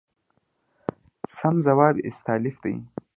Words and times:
سم 1.35 1.55
ځواب 1.65 1.95
استالف 2.07 2.55
دی. 2.63 2.75